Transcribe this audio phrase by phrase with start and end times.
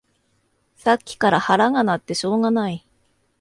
[0.77, 2.87] さっきから腹が鳴ってしょうがない